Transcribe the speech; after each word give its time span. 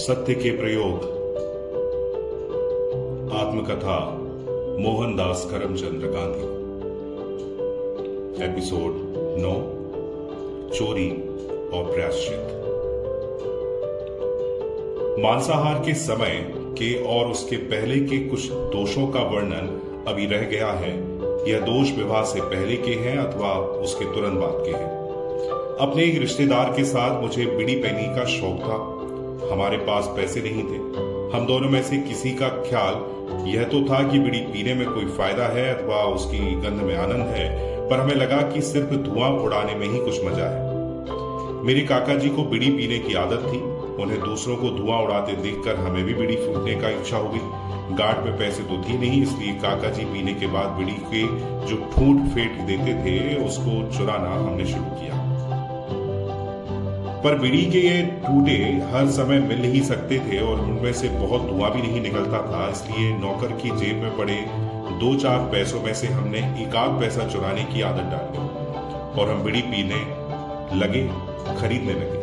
सत्य 0.00 0.34
के 0.34 0.50
प्रयोग। 0.50 0.94
आत्मकथा, 3.32 3.98
मोहनदास 4.80 5.48
करमचंद्र 5.50 6.06
गांधी। 6.06 6.44
एपिसोड 8.44 8.94
नौ, 9.38 9.54
चोरी 10.74 11.10
और 11.68 11.94
प्रायश्चित। 11.94 12.38
मांसाहार 15.22 15.82
के 15.86 15.94
समय 15.94 16.52
के 16.56 17.18
और 17.18 17.26
उसके 17.26 17.56
पहले 17.56 18.00
के 18.00 18.28
कुछ 18.28 18.52
दोषों 18.52 19.06
का 19.08 19.20
वर्णन 19.20 19.80
अभी 20.08 20.26
रह 20.26 20.42
गया 20.42 20.72
है। 20.72 20.98
यह 21.50 21.60
दोष 21.60 21.92
विवाह 21.92 22.22
से 22.22 22.40
पहले 22.40 22.76
के 22.76 22.92
हैं 22.92 23.18
अथवा 23.18 23.52
उसके 23.58 24.04
तुरंत 24.04 24.38
बाद 24.38 24.64
के 24.64 24.70
हैं। 24.70 25.00
अपने 25.80 26.04
एक 26.04 26.18
रिश्तेदार 26.18 26.74
के 26.76 26.84
साथ 26.84 27.22
मुझे 27.22 27.46
बीड़ी 27.46 27.74
पहनी 27.74 28.14
का 28.14 28.24
शौक 28.24 28.60
था। 28.60 28.99
हमारे 29.50 29.76
पास 29.86 30.12
पैसे 30.16 30.40
नहीं 30.40 30.62
थे। 30.64 30.78
हम 31.30 31.46
दोनों 31.46 31.68
में 31.68 31.82
से 31.82 31.96
किसी 31.98 32.30
का 32.34 32.48
ख्याल 32.60 33.48
यह 33.48 33.64
तो 33.64 33.80
था 33.84 34.02
कि 34.08 34.18
बीड़ी 34.18 34.38
पीने 34.46 34.74
में 34.74 34.88
कोई 34.88 35.04
फ़ायदा 35.08 35.46
है 35.48 35.68
अथवा 35.74 36.02
उसकी 36.14 36.38
गंध 36.62 36.82
में 36.82 36.96
आनंद 36.96 37.26
है, 37.28 37.48
पर 37.88 38.00
हमें 38.00 38.14
लगा 38.14 38.40
कि 38.50 38.62
सिर्फ़ 38.62 38.94
धुआँ 39.04 39.30
उड़ाने 39.40 39.74
में 39.74 39.86
ही 39.88 39.98
कुछ 39.98 40.24
मज़ा 40.24 40.48
है। 40.48 40.68
मेरे 41.64 41.80
काका 41.86 42.14
जी 42.14 42.28
को 42.28 42.44
बीड़ी 42.44 42.70
पीने 42.70 42.98
की 42.98 43.14
आदत 43.14 43.46
थी। 43.46 43.58
उन्हें 44.02 44.20
दूसरों 44.20 44.56
को 44.56 44.70
धुआँ 44.70 44.98
उड़ाते 44.98 45.32
देखकर 45.38 45.76
हमें 45.76 46.04
भी 46.04 46.14
बीड़ी 46.14 46.36
फूटने 46.36 46.74
का 46.74 46.90
इच्छा 46.90 47.16
हो 47.16 47.28
गई। 47.28 47.96
गार्ड 47.96 48.24
में 48.26 48.36
पैसे 48.38 48.62
तो 48.62 48.82
थी 48.82 48.98
नहीं, 48.98 49.22
इसलिए 49.22 49.52
काका 49.54 49.90
जी 49.90 50.04
पीने 50.04 50.34
के 50.34 50.46
बाद 50.46 50.68
बीड़ी 50.78 50.96
के 51.12 51.22
जो 51.66 51.76
फूट 51.92 52.26
फेट 52.34 52.60
देते 52.66 52.94
थे, 53.04 53.34
उसको 53.44 53.82
चुराना 53.98 54.30
हमने 54.36 54.66
शुरू 54.66 54.84
किया। 54.92 55.19
पर 57.24 57.38
बीड़ी 57.38 57.64
के 57.66 57.78
ये 57.78 58.02
टूटे 58.22 58.56
हर 58.92 59.10
समय 59.10 59.38
मिल 59.40 59.64
ही 59.64 59.80
सकते 59.84 60.18
थे 60.20 60.38
और 60.40 60.60
उनमें 60.60 60.92
से 60.92 61.08
बहुत 61.08 61.42
धुआँ 61.42 61.70
भी 61.72 61.82
नहीं 61.82 62.00
निकलता 62.00 62.40
था, 62.42 62.68
इसलिए 62.70 63.10
नौकर 63.18 63.52
की 63.52 63.70
जेब 63.76 64.02
में 64.02 64.16
पड़े 64.18 64.36
दो 65.00 65.14
चार 65.16 65.38
पैसों 65.52 65.80
में 65.80 65.92
से 65.94 66.06
हमने 66.08 66.38
एक 66.62 66.76
आध 66.76 66.98
पैसा 67.00 67.26
चुराने 67.28 67.64
की 67.64 67.82
आदत 67.82 68.10
डाल 68.12 68.32
ली 68.32 69.20
और 69.20 69.30
हम 69.30 69.42
बीड़ी 69.42 69.62
पीने 69.62 70.00
लगे, 70.76 71.02
खरीदने 71.60 71.92
लगे। 71.92 72.20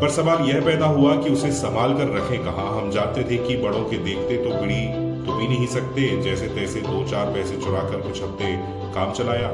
पर 0.00 0.10
सवाल 0.10 0.48
यह 0.48 0.60
पैदा 0.64 0.86
हुआ 0.88 1.14
कि 1.16 1.30
उसे 1.30 1.50
संभाल 1.52 1.94
कर 1.94 2.08
रखें 2.10 2.38
कहा? 2.44 2.68
हम 2.78 2.90
जानते 2.90 3.24
थे 3.24 3.36
कि 3.46 3.56
बड़ों 3.56 3.84
के 3.84 3.98
देखते 4.04 4.36
तो 4.36 4.60
बीड़ी 4.60 4.86
तो 5.26 5.38
पी 5.38 5.48
नहीं 5.48 5.66
सकते, 5.68 6.08
जैसे 6.22 6.46
तैसे 6.50 6.80
दो 6.80 7.04
चार 7.10 7.32
पैसे 7.32 7.56
चुरा 7.56 7.80
कर 7.80 8.00
कुछ 8.00 8.22
हफ़्ते 8.22 8.56
काम 8.94 9.12
चलाया। 9.12 9.48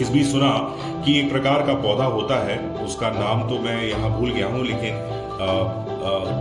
इस 0.00 0.10
बीच 0.10 0.26
सुना 0.26 0.50
कि 1.04 1.18
एक 1.18 1.30
प्रकार 1.30 1.62
का 1.66 1.74
पौधा 1.82 2.04
होता 2.08 2.38
है, 2.44 2.58
उसका 2.84 3.10
नाम 3.10 3.42
तो 3.48 3.58
मैं 3.60 3.82
यहाँ 3.82 4.10
भूल 4.10 4.30
गया 4.30 4.46
हूँ, 4.46 4.64
लेकिन 4.66 4.92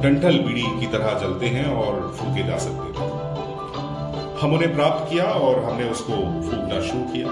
डंठल 0.04 0.38
बीड़ी 0.40 0.64
की 0.80 0.88
तरह 0.88 1.20
जलते 1.20 1.48
हैं 1.50 1.66
और 1.76 2.02
फूके 2.18 2.48
जा 2.48 2.58
सकते 2.60 3.00
हैं। 3.00 3.08
हम 4.42 4.54
उन्हें 4.54 4.74
प्राप्त 4.76 5.10
किया 5.10 5.24
और 5.24 5.64
हमने 5.64 5.90
उसको 5.92 6.16
फूकना 6.44 6.80
शुरू 6.82 7.04
किया। 7.14 7.28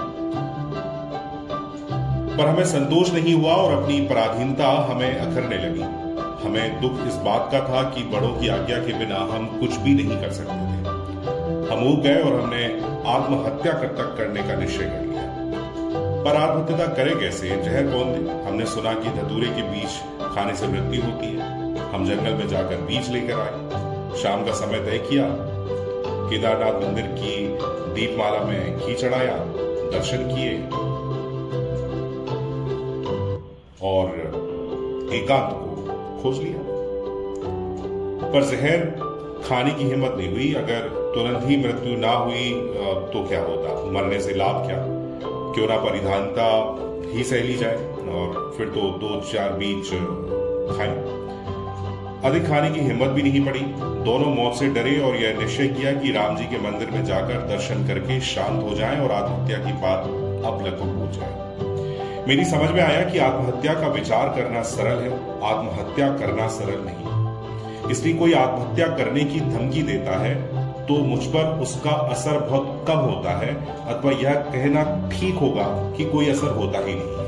पर 2.36 2.46
हमें 2.46 2.64
संतोष 2.66 3.12
नहीं 3.12 3.34
हुआ 3.34 3.52
और 3.54 3.72
अपनी 3.72 4.00
पराधीनता 4.08 4.68
हमें 4.90 5.10
अखरने 5.10 5.56
लगी। 5.58 5.86
हमें 6.44 6.80
दुख 6.80 7.06
इस 7.06 7.14
बात 7.24 7.48
का 7.52 7.60
था 7.60 7.82
कि 7.90 8.02
बड़ों 8.10 8.28
की 8.30 8.48
आज्ञा 8.48 8.76
के 8.78 8.92
बिना 8.98 9.18
हम 9.32 9.46
कुछ 9.60 9.76
भी 9.78 9.94
नहीं 9.94 10.20
कर 10.20 10.30
सकते 10.32 10.58
थे। 10.66 10.76
हम 11.70 11.86
उग 11.88 12.02
गए 12.02 12.20
और 12.20 12.40
हमने 12.40 12.64
आत्महत्या 13.08 13.72
तक 13.72 14.14
करने 14.18 14.42
का 14.42 14.54
निश्चय 14.56 14.84
कर 14.84 15.07
पर 16.24 16.36
आत्महत्या 16.36 16.86
करे 16.94 17.14
कैसे? 17.14 17.48
जहर 17.48 17.86
कौन 17.86 18.12
दे? 18.14 18.32
हमने 18.44 18.66
सुना 18.66 18.92
कि 18.94 19.08
धतूरे 19.10 19.48
के 19.48 19.62
बीज 19.62 19.98
खाने 20.34 20.54
से 20.54 20.66
मृत्यु 20.66 21.02
होती 21.02 21.26
है। 21.26 21.78
हम 21.90 22.06
जंगल 22.06 22.34
में 22.34 22.48
जाकर 22.48 22.76
बीज 22.82 23.10
लेकर 23.10 23.34
आए। 23.34 24.16
शाम 24.16 24.44
का 24.44 24.52
समय 24.52 24.80
तय 24.80 24.98
किया। 24.98 25.24
केदारनाथ 26.30 26.80
मंदिर 26.82 27.06
की 27.18 27.36
दीपमाला 27.94 28.40
में 28.40 28.78
घी 28.78 28.94
चढ़ाया, 28.94 29.36
दर्शन 29.92 30.24
किए। 30.28 30.58
और 33.88 34.08
एकांत 35.14 35.50
को 35.52 36.20
खोज 36.22 36.38
लिया। 36.38 36.58
पर 38.32 38.42
जहर 38.42 38.80
खाने 39.48 39.70
की 39.70 39.84
हिम्मत 39.84 40.14
नहीं 40.16 40.30
हुई। 40.32 40.52
अगर 40.54 40.80
तुरंत 41.14 41.48
ही 41.50 41.56
मृत्यु 41.56 41.96
ना 41.98 42.12
हुई 42.12 42.50
तो 43.12 43.26
क्या 43.28 43.40
होता? 43.42 43.84
मरने 43.92 44.20
से 44.20 44.34
लाभ 44.34 44.66
क्या? 44.66 44.76
ना 45.66 45.76
परिधानता 45.76 46.48
ही 47.14 47.24
सहली 47.24 47.56
जाए 47.56 47.76
और 48.08 48.54
फिर 48.58 48.68
तो 48.68 48.80
दो 48.80 49.20
चार 49.32 49.52
बीच 49.52 49.90
खाए। 50.76 51.18
अधिक 52.24 52.46
खाने 52.46 52.70
की 52.70 52.80
हिम्मत 52.80 53.08
भी 53.08 53.22
नहीं 53.22 53.46
पड़ी। 53.46 53.60
दोनों 54.04 54.34
मौत 54.34 54.54
से 54.54 54.68
डरे 54.68 55.00
और 55.00 55.16
यह 55.16 55.38
निश्चय 55.38 55.68
किया 55.68 55.92
कि 55.92 56.12
राम 56.12 56.36
जी 56.36 56.44
के 56.44 56.70
मंदिर 56.70 56.90
में 56.90 57.04
जाकर 57.04 57.34
दर्शन 57.34 57.86
करके 57.86 58.20
शांत 58.20 58.62
हो 58.62 58.74
जाएँ 58.74 59.00
और 59.00 59.12
आत्महत्या 59.12 59.58
की 59.58 59.72
बात 59.72 60.04
अब 60.44 60.66
लगभग 60.66 60.98
हो 60.98 61.06
जाए। 61.12 62.26
मेरी 62.28 62.44
समझ 62.44 62.70
में 62.70 62.82
आया 62.82 63.10
कि 63.10 63.18
आत्महत्या 63.18 63.74
का 63.74 63.88
विचार 63.88 64.28
करना 64.28 64.62
सरल 64.62 65.02
है, 65.02 65.12
आत्महत्या 65.44 66.08
करना 66.08 66.48
सरल 66.48 66.84
नहीं। 66.86 67.90
इसलिए 67.90 68.14
कोई 68.14 68.32
आत्महत्या 68.32 68.86
करने 68.86 69.24
की 69.24 69.40
धमकी 69.40 69.82
देता 69.82 70.18
है 70.18 70.57
तो 70.88 70.94
मुझ 70.96 71.24
पर 71.24 71.58
उसका 71.60 71.90
असर 71.90 72.38
बहुत 72.40 72.84
कम 72.88 72.98
होता 72.98 73.30
है, 73.38 73.54
अथवा 73.86 74.12
यह 74.12 74.34
कहना 74.34 74.82
ठीक 75.12 75.34
होगा 75.34 75.64
कि 75.96 76.04
कोई 76.04 76.28
असर 76.30 76.50
होता 76.50 76.78
ही 76.78 76.94
नहीं 76.94 77.12
है। 77.12 77.26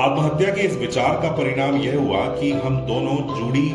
आत्महत्या 0.00 0.54
के 0.54 0.60
इस 0.60 0.76
विचार 0.76 1.20
का 1.22 1.30
परिणाम 1.32 1.76
यह 1.76 1.98
हुआ 1.98 2.24
कि 2.34 2.52
हम 2.52 2.76
दोनों 2.76 3.16
जुड़ी, 3.36 3.70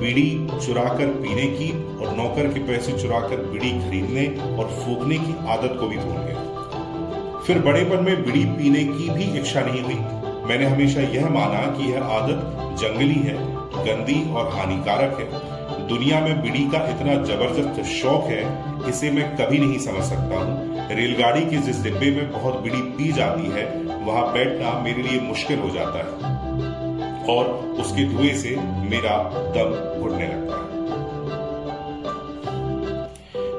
बीड़ी 0.00 0.48
चुराकर 0.66 1.06
पीने 1.06 1.46
की 1.46 1.70
और 1.96 2.16
नौकर 2.16 2.48
के 2.48 2.60
पैसे 2.60 2.92
चुराकर 2.92 3.36
बीड़ी 3.36 3.70
खरीदने 3.70 4.26
और 4.56 4.70
फूकने 4.78 5.18
की 5.18 5.34
आदत 5.48 5.76
को 5.80 5.88
भी 5.88 5.96
भूल 5.96 6.16
गए। 6.16 7.44
फिर 7.46 7.58
बड़ेपन 7.58 8.04
में 8.04 8.22
बीड़ी 8.22 8.44
पीने 8.44 8.84
की 8.84 9.10
भी 9.10 9.38
इच्छा 9.38 9.60
नहीं 9.60 9.82
हुई। 9.82 9.98
मैंने 10.48 10.66
हमेशा 10.66 11.00
यह 11.00 11.28
माना 11.28 11.66
कि 11.76 11.92
यह 11.92 12.02
आदत 12.02 12.40
जंगली 12.80 13.20
है, 13.20 13.36
गंदी 13.84 14.34
और 14.34 14.48
हानिकारक 14.48 15.18
है। 15.20 15.49
दुनिया 15.90 16.20
में 16.20 16.42
बीड़ी 16.42 16.64
का 16.64 16.78
इतना 16.88 17.14
ज़बरदस्त 17.24 17.82
शौक 17.84 18.24
है, 18.24 18.42
इसे 18.88 19.10
मैं 19.10 19.36
कभी 19.36 19.58
नहीं 19.58 19.78
समझ 19.78 20.02
सकता 20.02 20.36
हूँ। 20.38 20.88
रेलगाड़ी 20.96 21.40
के 21.40 21.56
जिस 21.56 21.82
डिब्बे 21.82 22.10
में 22.10 22.30
बहुत 22.32 22.60
बीड़ी 22.60 22.82
पी 22.92 23.12
जाती 23.12 23.50
है, 23.50 23.64
वहाँ 24.06 24.32
बैठना 24.32 24.78
मेरे 24.80 25.02
लिए 25.02 25.20
मुश्किल 25.20 25.58
हो 25.58 25.70
जाता 25.70 25.98
है। 25.98 26.38
और 27.28 27.48
उसके 27.80 28.04
धुएँ 28.04 28.34
से 28.34 28.56
मेरा 28.90 29.16
दम 29.56 30.00
घुटने 30.00 30.28
लगता 30.28 30.54
है। 30.54 30.68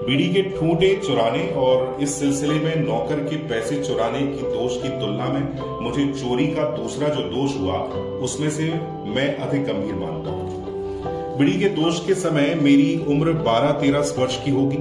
बीड़ी 0.06 0.30
के 0.34 0.42
ठूंठे 0.42 0.96
चुराने 0.96 1.48
और 1.58 1.98
इस 2.02 2.20
सिलसिले 2.20 2.54
में 2.54 2.76
नौकर 2.76 3.20
के 3.20 3.36
पैसे 3.48 3.84
चुराने 3.84 4.20
की 4.20 4.52
दोष 4.56 4.82
की 4.82 4.90
तुलना 4.90 5.26
में 5.26 5.44
मुझे 5.82 6.08
चोरी 6.14 6.48
का 6.48 6.64
दूसरा 6.78 7.10
जो 7.10 7.22
दोष 7.30 7.58
हुआ, 7.58 7.78
उसमें 8.22 8.50
से 8.50 8.74
मैं 9.12 9.36
अधिक 9.38 9.64
गंभीर 9.64 9.96
मानता 9.96 10.30
हूँ। 10.30 10.71
बिड़ी 11.42 11.60
के 11.60 11.66
दोष 11.66 12.06
के 12.06 12.16
समय 12.16 12.60
मेरी 12.62 13.06
उम्र 13.08 13.34
12-13 13.34 14.00
वर्ष 14.20 14.44
की 14.46 14.52
होगी। 14.52 14.78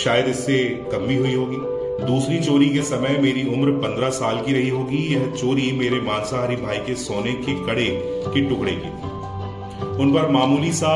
शायद 0.00 0.26
इससे 0.26 0.88
कम 0.92 0.98
भी 0.98 1.16
हुई 1.16 1.34
होगी। 1.34 1.56
दूसरी 2.06 2.40
चोरी 2.40 2.68
के 2.68 2.82
समय 2.82 3.08
मेरी 3.08 3.54
उम्र 3.54 3.70
15 3.70 4.08
साल 4.08 4.40
की 4.40 4.52
रही 4.52 4.68
होगी। 4.68 5.14
यह 5.14 5.30
चोरी 5.30 5.72
मेरे 5.72 6.00
मांसाहारी 6.00 6.56
भाई 6.56 6.78
के 6.78 6.94
सोने 6.94 7.32
के 7.32 7.66
कड़े 7.66 7.86
के 8.26 8.48
टुकड़े 8.48 8.72
की 8.72 8.88
थी। 8.88 9.10
उन 10.02 10.12
पर 10.14 10.28
मामूली 10.28 10.72
सा 10.72 10.92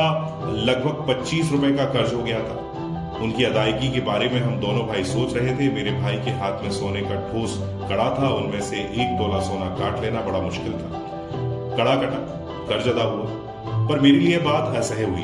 लगभग 0.55 1.07
25 1.07 1.51
रुपए 1.51 1.71
का 1.71 1.85
कर्ज 1.85 2.13
हो 2.13 2.23
गया 2.23 2.39
था। 2.39 2.79
उनकी 3.21 3.43
अदायगी 3.43 3.91
के 3.91 3.99
बारे 3.99 4.29
में 4.29 4.41
हम 4.41 4.55
दोनों 4.55 4.87
भाई 4.87 5.03
सोच 5.03 5.33
रहे 5.35 5.55
थे। 5.55 5.73
मेरे 5.73 5.91
भाई 5.91 6.15
के 6.15 6.31
हाथ 6.31 6.63
में 6.63 6.71
सोने 6.71 7.01
का 7.01 7.15
ठोस 7.15 7.59
कड़ा 7.61 8.17
था। 8.19 8.29
उनमें 8.29 8.61
से 8.61 8.75
एक 8.75 9.17
तोला 9.19 9.39
सोना 9.39 9.65
काट 9.65 10.01
लेना 10.01 10.21
बड़ा 10.21 10.39
मुश्किल 10.39 10.71
था। 10.71 11.03
कड़ा 11.77 11.95
कटा। 11.95 12.25
कर्ज 12.69 12.87
अदा 12.87 13.03
हुआ। 13.03 13.48
पर 13.89 13.99
मेरे 13.99 14.17
लिए 14.19 14.37
बात 14.37 14.75
असह्य 14.75 15.03
हुई। 15.03 15.23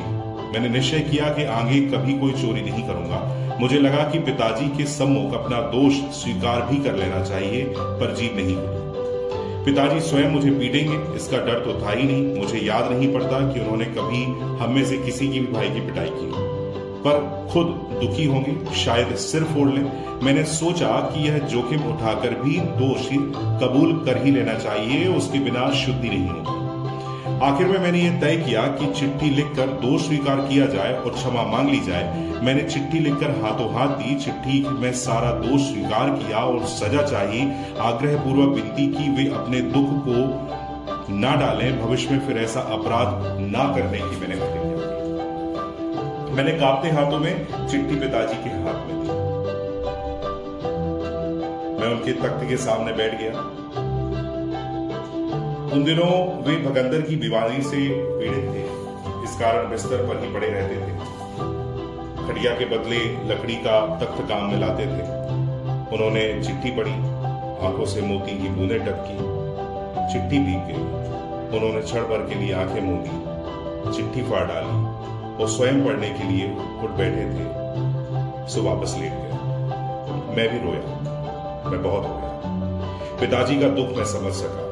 मैंने 0.52 0.68
निश्चय 0.68 1.00
किया 1.00 1.28
कि 1.28 1.44
आगे 1.44 1.80
कभी 1.88 2.18
कोई 2.18 2.32
चोरी 2.32 2.62
नहीं 2.62 2.82
करूँगा। 2.82 3.18
मुझे 3.60 3.78
लगा 3.78 4.02
कि 4.10 4.18
पिताजी 4.18 4.68
के 4.68 4.84
सम्मुख 4.86 5.34
अपना 5.34 5.60
दोष 5.72 6.00
स्वीकार 6.14 6.62
भी 6.62 6.76
कर 6.84 6.96
लेना 6.96 7.22
चाहिए, 7.24 7.64
पर 7.78 8.14
जीत 8.14 8.34
नहीं 8.36 8.54
हुई। 8.56 8.74
पिताजी 9.64 10.00
स्वयं 10.00 10.30
मुझे 10.30 10.50
पीटेंगे, 10.50 10.98
इसका 11.16 11.38
डर 11.38 11.58
तो 11.60 11.72
था 11.82 11.92
ही 11.92 12.04
नहीं। 12.04 12.40
मुझे 12.40 12.58
याद 12.58 12.92
नहीं 12.92 13.12
पड़ता 13.14 13.40
कि 13.52 13.60
उन्होंने 13.60 13.84
कभी 13.96 14.24
हम 14.58 14.74
में 14.74 14.84
से 14.84 14.98
किसी 14.98 15.28
की 15.28 15.40
भी 15.40 15.52
भाई 15.52 15.70
की 15.70 15.80
पिटाई 15.80 16.10
की 16.10 16.30
पर 17.04 17.48
खुद 17.52 17.66
दुखी 18.00 18.24
होंगे, 18.24 18.56
शायद 18.74 19.14
सिर 19.16 19.44
फोड़ 19.44 19.68
लें। 19.68 19.84
मैंने 20.22 20.44
सोचा 20.44 20.88
कि 21.08 21.28
यह 21.28 21.38
जोखिम 21.38 21.82
उठाकर 21.92 22.34
भी 22.42 22.58
दोष 22.80 23.08
कबूल 23.62 23.92
कर 24.06 24.24
ही 24.24 24.30
लेना 24.30 24.54
चाहिए, 24.54 25.06
उसके 25.08 25.38
बिना 25.38 25.70
शुद्धि 25.76 26.08
नहीं 26.08 26.28
होगी। 26.28 26.55
आखिर 27.42 27.66
में 27.66 27.78
मैंने 27.78 27.98
यह 27.98 28.20
तय 28.20 28.36
किया 28.36 28.62
कि 28.62 28.86
चिट्ठी 28.92 29.30
लिखकर 29.30 29.66
दोष 29.80 30.06
स्वीकार 30.06 30.36
किया 30.36 30.66
जाए 30.66 30.92
और 30.94 31.10
क्षमा 31.10 31.42
मांग 31.42 31.68
ली 31.68 31.80
जाए। 31.80 32.04
मैंने 32.42 32.62
चिट्ठी 32.62 32.98
लिखकर 32.98 33.30
हाथों 33.30 33.74
हाथ 33.74 33.88
दी, 33.88 34.14
चिट्ठी 34.14 34.66
में 34.68 34.92
सारा 34.92 35.30
दोष 35.30 35.60
स्वीकार 35.60 36.10
किया 36.10 36.38
और 36.38 36.64
सजा 36.66 37.02
चाहिए। 37.02 37.42
आग्रह 37.80 38.16
पूर्वक 38.16 38.54
विनती 38.54 38.86
की, 38.86 39.08
वे 39.10 39.30
अपने 39.36 39.60
दुख 39.60 39.88
को 40.08 41.14
ना 41.14 41.34
डालें, 41.34 41.80
भविष्य 41.82 42.10
में 42.10 42.26
फिर 42.26 42.38
ऐसा 42.38 42.60
अपराध 42.60 43.38
ना 43.40 43.64
करने 43.74 43.98
की 43.98 44.20
मैंने 44.20 44.34
मैंने 46.34 46.52
कांपते 46.52 46.88
हाथों 46.90 47.18
में 47.18 47.46
चिट्ठी 47.68 47.96
पिताजी 47.96 48.34
के 48.34 48.50
हाथ 48.50 48.86
में 48.86 49.00
दी। 49.02 49.08
मैं 51.80 51.94
उनके 51.94 52.12
तख्त 52.12 52.48
के 52.48 52.56
सामने 52.56 52.92
बैठ 52.92 53.20
गया। 53.20 53.85
उन 55.72 55.84
दिनों 55.84 56.42
वे 56.42 56.56
भगंदर 56.56 57.00
की 57.00 57.16
बीमारी 57.16 57.62
से 57.62 57.88
पीड़ित 57.90 58.44
थे। 58.44 58.86
इस 59.24 59.36
कारण 59.40 59.70
बिस्तर 59.70 59.96
पर 59.96 60.24
ही 60.24 60.32
पड़े 60.32 60.48
रहते 60.48 60.74
थे। 60.74 61.16
खड़िया 62.28 62.52
के 62.52 62.64
बदले 62.64 62.98
लकड़ी 63.34 63.54
का 63.54 63.98
तख्त 63.98 64.28
काम 64.28 64.44
में 64.44 64.60
लाते 64.60 64.82
थे। 64.82 65.26
उन्होंने 65.96 66.44
चिट्ठी 66.44 66.70
पढ़ी, 66.70 66.92
आँखों 67.66 67.84
से 67.84 68.00
मोती 68.00 68.42
की 68.42 68.48
बूंदें 68.48 68.80
टपकी, 68.80 69.18
चिट्ठी 70.12 70.38
पी 70.38 70.54
गई। 70.54 70.82
उन्होंने 71.56 71.80
क्षण 71.80 72.00
भर 72.00 72.26
के 72.28 72.34
लिए 72.34 72.54
आँखें 72.54 72.80
मूंदी, 72.80 73.36
चिट्ठी 73.96 74.22
फाड़ 74.22 74.44
डाली 74.44 74.86
और 75.42 75.48
स्वयं 75.48 75.84
पढ़ने 75.84 76.10
के 76.10 76.24
लिए 76.24 76.46
उठ 76.82 76.90
बैठे 76.90 77.22
थे। 77.22 77.66
सो 78.48 78.62
वापस 78.62 78.96
लेट 79.00 79.12
गए। 79.12 79.32
मैं 80.36 80.48
भी 80.52 80.58
रोया। 80.58 81.00
मैं 81.70 81.82
बहुत 81.82 82.02
रोया। 82.06 82.40
पिताजी 83.20 83.60
का 83.60 83.68
दुख 83.68 83.96
मैं 83.96 84.04
समझ 84.04 84.32
सका। 84.32 84.65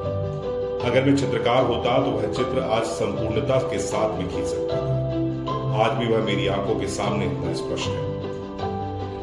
अगर 0.84 1.04
मैं 1.04 1.16
चित्रकार 1.16 1.64
होता 1.64 1.98
तो 2.02 2.10
वह 2.10 2.32
चित्र 2.32 2.62
आज 2.62 2.82
संपूर्णता 2.82 3.58
के 3.58 3.78
साथ 3.78 4.18
में 4.18 4.28
खींच 4.28 4.46
सकता 4.46 4.76
था। 4.76 5.84
आज 5.84 5.92
भी 5.92 6.06
वह 6.06 6.24
मेरी 6.24 6.46
आँखों 6.46 6.74
के 6.80 6.86
सामने 6.86 7.54
स्पष्ट 7.54 7.88
है। 7.88 8.02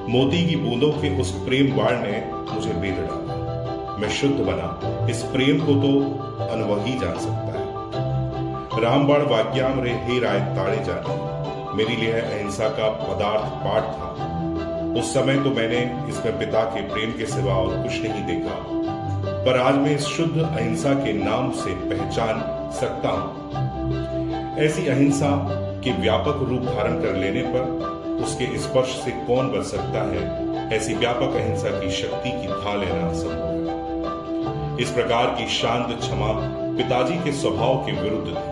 मोती 0.09 0.47
की 0.47 0.55
बूंदों 0.55 0.91
के 0.91 1.21
उस 1.21 1.31
प्रेम 1.31 1.77
बाढ़ 1.77 1.93
ने 1.93 2.23
मुझे 2.53 2.73
बेद 2.73 2.95
डाला। 2.95 3.97
मैं 3.97 4.09
शुद्ध 4.09 4.35
बना। 4.35 5.07
इस 5.07 5.23
प्रेम 5.23 5.59
को 5.59 5.73
तो 5.73 5.93
अनुभव 6.45 6.85
ही 6.85 6.93
जान 6.99 7.19
सकता 7.19 7.59
है। 7.59 8.81
रामबाण 8.83 9.21
वाक्याम 9.21 9.83
रे 9.83 9.91
हे 9.91 10.19
राय 10.19 10.39
ताड़े 10.39 10.77
जाने। 10.77 11.77
मेरी 11.77 11.95
लिए 11.95 12.11
अहिंसा 12.11 12.69
का 12.69 12.89
पदार्थ 12.89 13.53
पाठ 13.63 13.83
था। 13.83 14.09
उस 14.99 15.13
समय 15.13 15.35
तो 15.35 15.49
मैंने 15.49 16.09
इसमें 16.09 16.39
पिता 16.39 16.63
के 16.63 16.81
प्रेम 16.81 17.11
के 17.11 17.25
सिवा 17.25 17.53
और 17.53 17.67
कुछ 17.67 18.01
नहीं 18.01 18.25
देखा। 18.25 18.80
पर 19.41 19.59
आज 19.59 19.75
मैं 19.75 19.95
इस 19.95 20.01
शुद्ध 20.01 20.41
अहिंसा 20.41 20.93
के 20.93 21.13
नाम 21.13 21.51
से 21.51 21.73
पहचान 21.73 22.39
सकता 22.71 23.09
हूँ। 23.09 23.53
ऐसी 24.57 24.87
अहिंसा 24.87 25.47
कि 25.83 25.91
व्यापक 25.91 26.45
रूप 26.49 26.61
धारण 26.61 27.01
कर 27.01 27.15
लेने 27.15 27.41
पर 27.41 27.61
उसके 28.23 28.59
स्पर्श 28.59 28.87
से 28.87 29.11
कौन 29.11 29.47
बच 29.47 29.65
सकता 29.65 30.09
है? 30.09 30.47
ऐसी 30.73 30.93
व्यापक 30.93 31.35
अहिंसा 31.35 31.69
की 31.69 31.91
शक्ति 31.91 32.29
की 32.29 32.47
था 32.47 32.75
लेना 32.75 33.07
असंभव 33.07 33.33
है। 33.33 34.77
इस 34.81 34.89
प्रकार 34.89 35.25
की 35.25 35.47
शांत 35.47 35.99
क्षमा 35.99 36.33
पिताजी 36.77 37.15
के 37.15 37.31
स्वभाव 37.31 37.75
के 37.75 37.91
विरुद्ध 37.91 38.27
थी। 38.27 38.51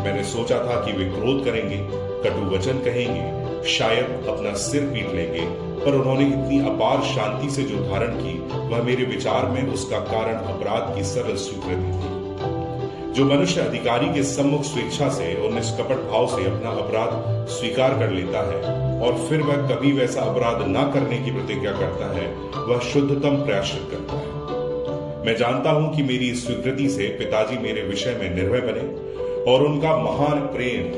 मैंने 0.00 0.24
सोचा 0.24 0.58
था 0.58 0.84
कि 0.84 0.92
वे 0.92 1.04
क्रोध 1.04 1.44
करेंगे, 1.44 1.88
कटु 2.24 2.56
वचन 2.56 2.72
कहेंगे, 2.72 3.44
शायद 3.68 4.26
अपना 4.28 4.52
सिर 4.52 4.82
पीट 4.82 5.14
लेंगे। 5.14 5.73
पर 5.84 5.94
उन्होंने 5.94 6.26
इतनी 6.26 6.58
अपार 6.66 7.02
शांति 7.04 7.50
से 7.50 7.62
जो 7.62 7.78
धारण 7.84 8.14
की, 8.16 8.34
वह 8.68 8.82
मेरे 8.82 9.04
विचार 9.04 9.48
में 9.50 9.62
उसका 9.72 9.98
कारण 10.06 10.34
अपराध 10.52 10.94
की 10.96 11.04
सरल 11.04 11.36
स्वीकृति 11.36 11.92
थी। 11.94 12.12
जो 13.12 13.24
मनुष्य 13.24 13.60
अधिकारी 13.60 14.06
के 14.14 14.22
सम्मुख 14.22 14.62
स्वेच्छा 14.62 15.08
से 15.08 15.34
और 15.34 15.52
निष्कपट 15.52 15.98
भाव 16.10 16.26
से 16.26 16.44
अपना 16.44 16.70
अपराध 16.82 17.46
स्वीकार 17.48 17.98
कर 17.98 18.10
लेता 18.10 18.40
है 18.48 19.00
और 19.00 19.18
फिर 19.28 19.42
वह 19.42 19.68
कभी 19.68 19.92
वैसा 19.92 20.22
अपराध 20.22 20.64
न 20.68 20.90
करने 20.94 21.18
की 21.18 21.30
प्रतिज्ञा 21.30 21.72
करता 21.72 22.12
है, 22.14 22.26
वह 22.66 22.78
शुद्धतम 22.92 23.36
प्रयाश्रित 23.44 23.88
करता 23.90 24.16
है। 24.16 25.22
मैं 25.26 25.36
जानता 25.36 25.70
हूँ 25.70 25.94
कि 25.96 26.02
मेरी 26.02 26.34
स्वीकृति 26.34 26.88
से 26.88 27.06
पिताजी 27.18 27.58
मेरे 27.58 27.82
विषय 27.82 28.18
में 28.20 28.34
निर्भय 28.34 28.60
बने 28.60 29.52
और 29.52 29.66
उनका 29.66 29.96
महान 29.96 30.40
प्रेम 30.54 30.92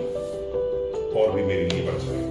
और 1.21 1.33
भी 1.33 1.43
मेरे 1.43 1.69
लिए 1.69 1.87
बढ़ 1.87 1.99
जाए 1.99 2.26